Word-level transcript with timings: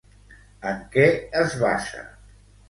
En 0.69 0.79
què 0.95 1.03
es 1.43 1.55
basa? 1.65 2.03